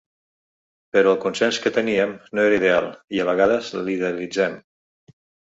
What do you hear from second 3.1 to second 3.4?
i a